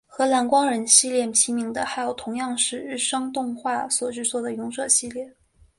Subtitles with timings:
[0.07, 5.31] 和蓝光人系列齐名的还有同样是日升动画所制作的勇者系列。